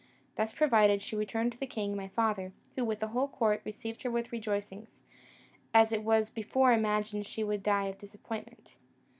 [0.35, 4.01] Thus provided, she returned to the king my father, who, with the whole court, received
[4.01, 5.03] her with rejoicings,
[5.75, 8.73] as it was before imagined she would die of disappointment.